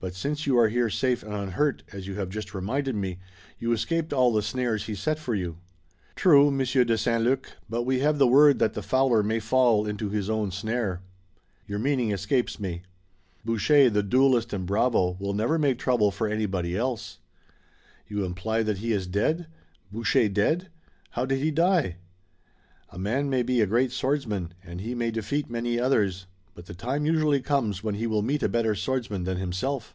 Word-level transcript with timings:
But 0.00 0.14
since 0.14 0.46
you 0.46 0.56
are 0.60 0.68
here 0.68 0.88
safe 0.90 1.24
and 1.24 1.34
unhurt, 1.34 1.82
as 1.90 2.06
you 2.06 2.14
have 2.14 2.28
just 2.28 2.54
reminded 2.54 2.94
me, 2.94 3.18
you 3.58 3.72
escaped 3.72 4.12
all 4.12 4.32
the 4.32 4.42
snares 4.42 4.84
he 4.86 4.94
set 4.94 5.18
for 5.18 5.34
you." 5.34 5.58
"True, 6.14 6.52
Monsieur 6.52 6.84
de 6.84 6.96
St. 6.96 7.20
Luc, 7.24 7.50
but 7.68 7.82
we 7.82 7.98
have 7.98 8.16
the 8.18 8.26
word 8.28 8.60
that 8.60 8.74
the 8.74 8.82
fowler 8.82 9.24
may 9.24 9.40
fall 9.40 9.88
into 9.88 10.08
his 10.08 10.30
own 10.30 10.52
snare." 10.52 11.00
"Your 11.66 11.80
meaning 11.80 12.12
escapes 12.12 12.60
me." 12.60 12.82
"Boucher, 13.44 13.90
the 13.90 14.04
duelist 14.04 14.52
and 14.52 14.66
bravo, 14.66 15.16
will 15.18 15.34
never 15.34 15.58
make 15.58 15.80
trouble 15.80 16.12
for 16.12 16.28
anybody 16.28 16.76
else." 16.76 17.18
"You 18.06 18.24
imply 18.24 18.62
that 18.62 18.78
he 18.78 18.92
is 18.92 19.08
dead? 19.08 19.48
Boucher 19.90 20.28
dead! 20.28 20.68
How 21.10 21.24
did 21.26 21.40
he 21.40 21.50
die?" 21.50 21.96
"A 22.90 23.00
man 23.00 23.28
may 23.28 23.42
be 23.42 23.60
a 23.60 23.66
great 23.66 23.90
swordsman, 23.90 24.54
and 24.62 24.80
he 24.80 24.94
may 24.94 25.10
defeat 25.10 25.50
many 25.50 25.76
others, 25.80 26.28
but 26.54 26.66
the 26.66 26.74
time 26.74 27.06
usually 27.06 27.40
comes 27.40 27.84
when 27.84 27.94
he 27.94 28.04
will 28.04 28.20
meet 28.20 28.42
a 28.42 28.48
better 28.48 28.74
swordsman 28.74 29.22
than 29.22 29.36
himself." 29.36 29.94